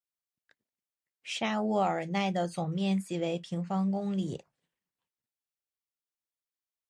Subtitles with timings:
[1.23, 4.45] 沙沃尔奈的总面积为平方公里。